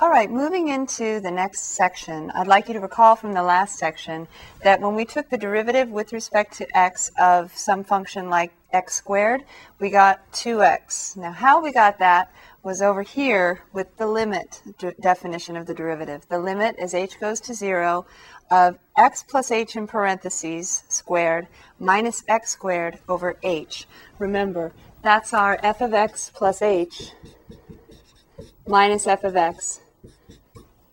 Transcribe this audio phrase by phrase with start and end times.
[0.00, 3.80] All right, moving into the next section, I'd like you to recall from the last
[3.80, 4.28] section
[4.62, 8.94] that when we took the derivative with respect to x of some function like x
[8.94, 9.42] squared,
[9.80, 11.16] we got 2x.
[11.16, 12.30] Now, how we got that
[12.62, 14.62] was over here with the limit
[15.00, 16.28] definition of the derivative.
[16.28, 18.06] The limit as h goes to 0
[18.52, 21.48] of x plus h in parentheses squared
[21.80, 23.88] minus x squared over h.
[24.20, 24.70] Remember,
[25.02, 27.10] that's our f of x plus h
[28.64, 29.80] minus f of x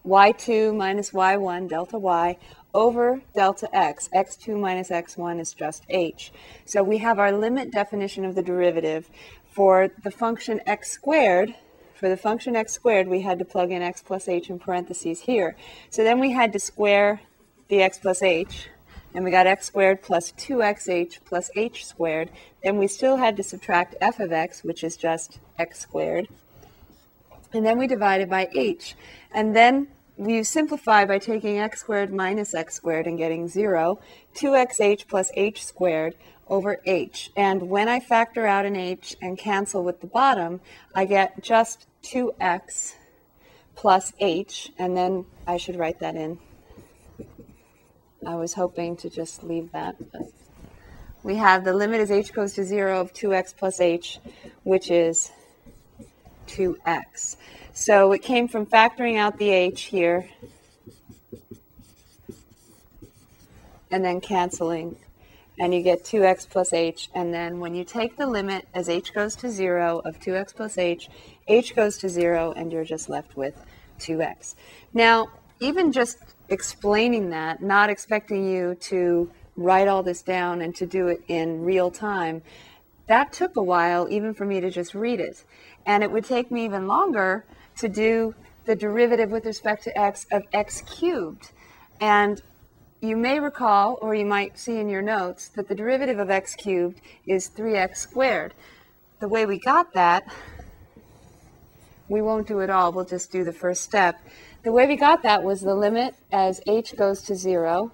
[0.06, 2.38] y2 minus y1 delta y
[2.74, 4.10] over delta x.
[4.14, 6.32] x2 minus x1 is just h.
[6.66, 9.10] So we have our limit definition of the derivative
[9.50, 11.56] for the function x squared.
[11.96, 15.22] For the function x squared, we had to plug in x plus h in parentheses
[15.22, 15.56] here.
[15.90, 17.22] So then we had to square
[17.70, 18.68] the x plus h,
[19.14, 22.30] and we got x squared plus 2xh plus h squared.
[22.62, 26.28] Then we still had to subtract f of x, which is just x squared.
[27.54, 28.96] And then we divided by h.
[29.34, 29.88] And then
[30.18, 34.00] we simplify by taking x squared minus x squared and getting 0,
[34.36, 36.16] 2xh plus h squared
[36.48, 37.32] over h.
[37.36, 40.62] And when I factor out an h and cancel with the bottom,
[40.94, 42.94] I get just 2x
[43.76, 46.40] plus h, and then I should write that in.
[48.26, 49.96] I was hoping to just leave that.
[51.24, 54.20] We have the limit as h goes to 0 of 2x plus h,
[54.64, 55.32] which is
[56.48, 57.36] 2x.
[57.74, 60.30] So it came from factoring out the h here
[63.92, 64.98] and then canceling.
[65.58, 67.10] And you get 2x plus h.
[67.14, 70.78] And then when you take the limit as h goes to 0 of 2x plus
[70.78, 71.10] h,
[71.48, 73.56] h goes to 0 and you're just left with
[74.00, 74.56] 2x.
[74.94, 76.18] Now, even just
[76.50, 81.64] explaining that, not expecting you to write all this down and to do it in
[81.64, 82.42] real time,
[83.08, 85.44] that took a while even for me to just read it.
[85.86, 87.46] And it would take me even longer
[87.78, 88.34] to do
[88.66, 91.52] the derivative with respect to x of x cubed.
[92.02, 92.42] And
[93.02, 96.56] you may recall, or you might see in your notes, that the derivative of x
[96.56, 98.54] cubed is 3x squared.
[99.20, 100.24] The way we got that,
[102.10, 104.20] we won't do it all, we'll just do the first step.
[104.64, 107.92] The way we got that was the limit as h goes to 0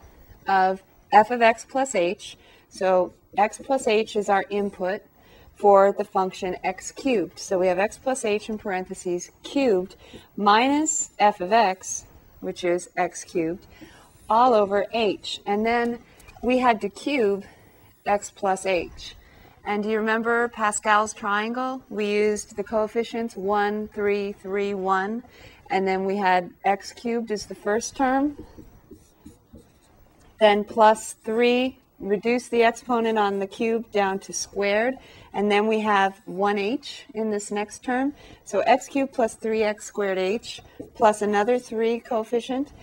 [0.48, 2.38] of f of x plus h.
[2.72, 5.04] So x plus h is our input,
[5.62, 7.38] for the function x cubed.
[7.38, 9.96] So we have x plus h in parentheses cubed
[10.36, 12.06] minus f of x,
[12.40, 13.68] which is x cubed,
[14.28, 15.40] all over h.
[15.46, 16.00] And then
[16.42, 17.44] we had to cube
[18.08, 19.16] x plus h.
[19.64, 21.84] And do you remember Pascal's triangle?
[21.90, 25.24] We used the coefficients 1, 3, 3, 1.
[25.70, 28.44] And then we had x cubed as the first term.
[30.40, 34.96] Then plus 3, reduce the exponent on the cube down to squared.
[35.34, 38.14] And then we have 1h in this next term.
[38.44, 40.62] So x cubed plus 3x squared h
[40.96, 42.74] plus another 3 coefficient.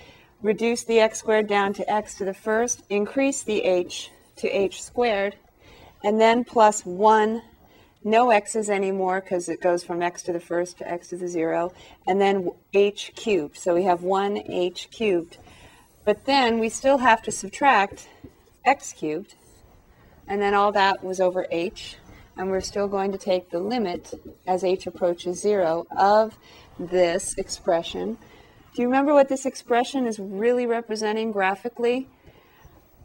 [0.40, 2.82] Reduce the x squared down to x to the first.
[2.88, 5.36] Increase the h to h squared.
[6.04, 7.42] And then plus 1,
[8.04, 11.28] no x's anymore because it goes from x to the first to x to the
[11.28, 11.72] 0.
[12.06, 13.58] And then h cubed.
[13.58, 15.38] So we have 1h cubed.
[16.04, 18.08] But then we still have to subtract
[18.68, 19.34] x cubed.
[20.26, 21.96] And then all that was over h
[22.38, 24.14] and we're still going to take the limit
[24.46, 26.38] as h approaches 0 of
[26.78, 28.16] this expression.
[28.74, 32.08] Do you remember what this expression is really representing graphically?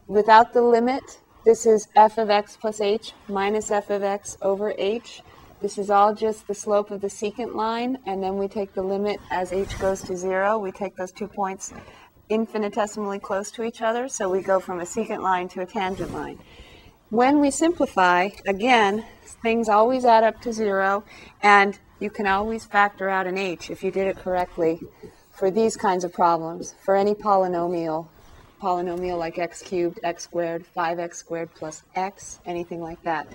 [0.05, 4.75] Without the limit, this is f of x plus h minus f of x over
[4.77, 5.23] h.
[5.61, 8.83] This is all just the slope of the secant line, and then we take the
[8.83, 10.59] limit as h goes to 0.
[10.59, 11.73] We take those two points
[12.33, 16.13] infinitesimally close to each other, so we go from a secant line to a tangent
[16.13, 16.39] line.
[17.09, 19.05] When we simplify, again,
[19.43, 21.03] things always add up to zero,
[21.41, 24.81] and you can always factor out an h if you did it correctly
[25.31, 26.73] for these kinds of problems.
[26.83, 28.07] For any polynomial,
[28.59, 33.27] polynomial like x cubed, x squared, 5x squared plus x, anything like that.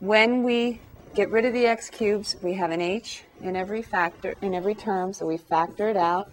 [0.00, 0.80] When we
[1.14, 4.74] get rid of the x cubes, we have an h in every factor, in every
[4.74, 6.30] term, so we factor it out.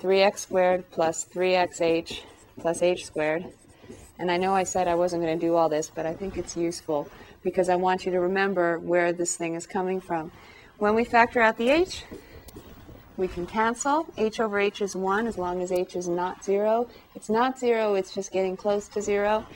[0.00, 2.20] 3x squared plus 3xh
[2.60, 3.52] plus h squared
[4.18, 6.36] and I know I said I wasn't going to do all this, but I think
[6.36, 7.08] it's useful
[7.42, 10.32] because I want you to remember where this thing is coming from.
[10.78, 12.04] When we factor out the h,
[13.16, 14.06] we can cancel.
[14.16, 16.88] h over h is 1 as long as h is not 0.
[17.14, 19.46] It's not 0, it's just getting close to 0.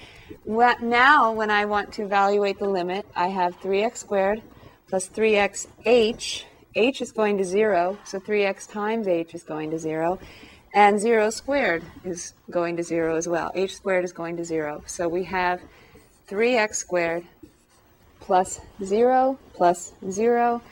[0.46, 4.42] Now, when I want to evaluate the limit, I have 3x squared
[4.88, 6.44] plus 3xh.
[6.74, 10.18] H is going to 0, so 3x times h is going to 0.
[10.74, 13.50] And 0 squared is going to 0 as well.
[13.54, 14.82] h squared is going to 0.
[14.86, 15.60] So we have
[16.28, 17.24] 3x squared
[18.20, 20.62] plus 0 plus 0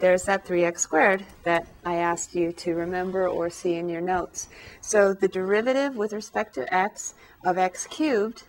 [0.00, 4.48] there's that 3x squared that I asked you to remember or see in your notes.
[4.80, 8.44] So the derivative with respect to x of x cubed,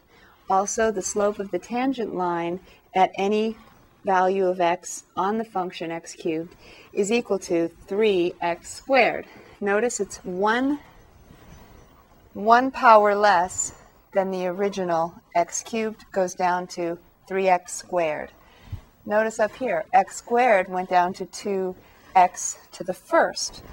[0.50, 2.62] also the slope of the tangent line
[2.96, 3.58] at any
[4.04, 6.56] value of x on the function x cubed
[6.94, 9.26] is equal to 3x squared.
[9.60, 10.80] Notice it's one,
[12.34, 13.74] one power less
[14.14, 16.98] than the original x cubed goes down to
[17.30, 18.32] 3x squared.
[19.06, 23.64] Notice up here, x squared went down to 2x to the first.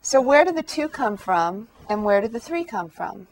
[0.00, 3.26] So where did the 2 come from and where did the 3 come from?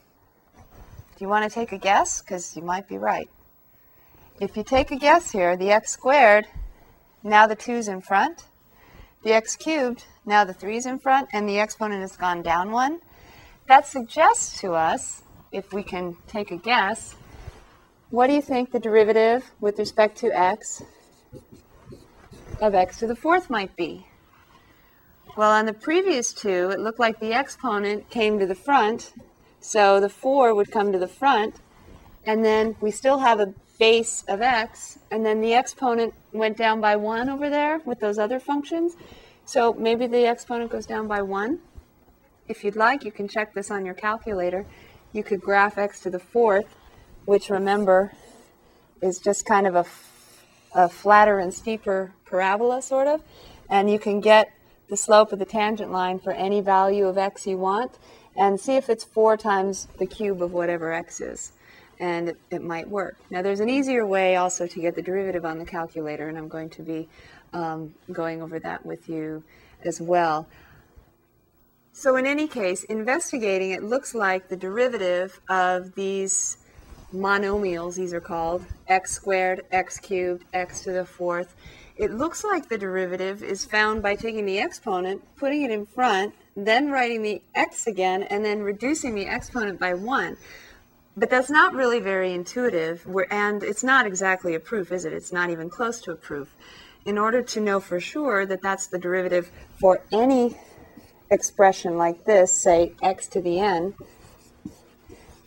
[0.57, 2.23] Do you want to take a guess?
[2.23, 3.29] Because you might be right.
[4.40, 6.46] If you take a guess here, the x squared,
[7.22, 8.44] now the 2's in front.
[9.22, 13.00] The x cubed, now the 3's in front, and the exponent has gone down 1.
[13.69, 17.16] That suggests to us, if we can take a guess,
[18.08, 20.82] what do you think the derivative with respect to x
[22.62, 24.06] of x to the fourth might be?
[25.37, 29.12] Well, on the previous two, it looked like the exponent came to the front,
[29.60, 31.56] so the 4 would come to the front,
[32.25, 36.82] and then we still have a base of x, and then the exponent went down
[36.82, 38.94] by 1 over there with those other functions.
[39.47, 41.59] So maybe the exponent goes down by 1.
[42.47, 44.67] If you'd like, you can check this on your calculator.
[45.12, 46.77] You could graph x to the fourth,
[47.25, 48.12] which remember
[49.00, 49.87] is just kind of a,
[50.75, 53.23] a flatter and steeper parabola, sort of.
[53.71, 54.53] And you can get
[54.91, 57.99] the slope of the tangent line for any value of x you want
[58.37, 61.53] and see if it's 4 times the cube of whatever x is
[62.00, 63.17] and it, it, might work.
[63.31, 66.49] Now there's an easier way also to get the derivative on the calculator, and I'm
[66.49, 67.08] going to be
[67.52, 69.44] um, going over that with you
[69.85, 70.49] as well.
[71.93, 76.56] So in any case, investigating it looks like the derivative of these
[77.12, 81.55] monomials, these are called, x squared, x cubed, x to the fourth,
[81.97, 86.35] it looks like the derivative is found by taking the exponent, putting it in front,
[86.56, 90.37] then writing the x again, and then reducing the exponent by 1.
[91.20, 95.12] But that's not really very intuitive, and it's not exactly a proof, is it?
[95.12, 96.55] It's not even close to a proof.
[97.05, 100.56] In order to know for sure that that's the derivative for any
[101.31, 103.93] expression like this, say x to the n,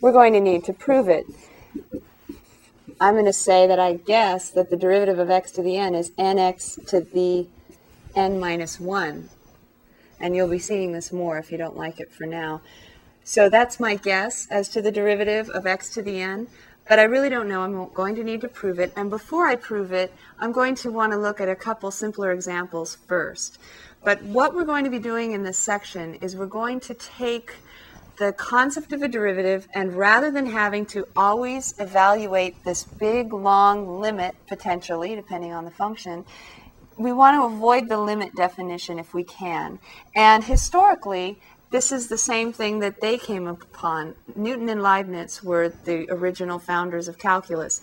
[0.00, 1.26] we're going to need to prove it.
[3.00, 5.96] I'm going to say that I guess that the derivative of x to the n
[5.96, 7.48] is nx to the
[8.14, 9.28] n minus 1.
[10.20, 12.62] And you'll be seeing this more if you don't like it for now.
[13.24, 16.46] So that's my guess as to the derivative of x to the n,
[16.86, 17.62] but I really don't know.
[17.62, 18.92] I'm going to need to prove it.
[18.96, 22.32] And before I prove it, I'm going to want to look at a couple simpler
[22.32, 23.58] examples first.
[24.04, 27.54] But what we're going to be doing in this section is we're going to take
[28.18, 34.00] the concept of a derivative and rather than having to always evaluate this big long
[34.00, 36.24] limit potentially depending on the function
[36.96, 39.80] we want to avoid the limit definition if we can
[40.14, 41.40] and historically
[41.74, 44.14] this is the same thing that they came upon.
[44.36, 47.82] Newton and Leibniz were the original founders of calculus.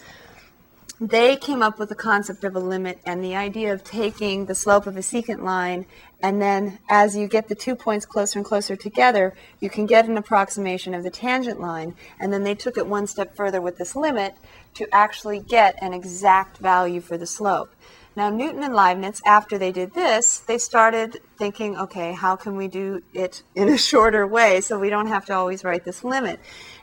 [1.02, 4.56] They came up with the concept of a limit and the idea of taking the
[4.56, 5.86] slope of a secant line,
[6.24, 10.08] and then as you get the two points closer and closer together, you can get
[10.08, 11.94] an approximation of the tangent line.
[12.18, 14.36] And then they took it one step further with this limit
[14.76, 17.76] to actually get an exact value for the slope.
[18.16, 22.68] Now, Newton and Leibniz, after they did this, they started thinking, okay, how can we
[22.68, 26.40] do it in a shorter way so we don't have to always write this limit?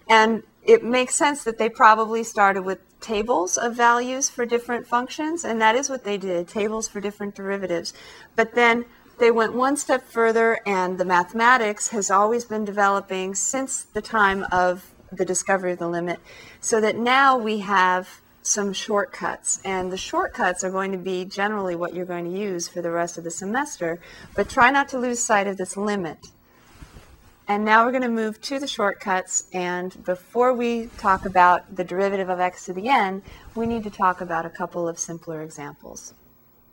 [0.08, 5.44] And it makes sense that they probably started with tables of values for different functions,
[5.44, 7.92] and that is what they did, tables for different derivatives.
[8.34, 8.86] But then
[9.18, 14.46] they went one step further, and the mathematics has always been developing since the time
[14.50, 16.20] of the discovery of the limit,
[16.60, 19.60] so that now we have some shortcuts.
[19.64, 22.90] And the shortcuts are going to be generally what you're going to use for the
[22.90, 24.00] rest of the semester,
[24.34, 26.18] but try not to lose sight of this limit.
[27.46, 29.48] And now we're going to move to the shortcuts.
[29.54, 33.22] And before we talk about the derivative of x to the n,
[33.54, 36.12] we need to talk about a couple of simpler examples.